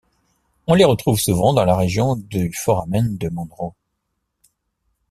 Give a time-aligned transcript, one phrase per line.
[0.65, 3.75] On les retrouve souvent dans la région du foramen de Monro.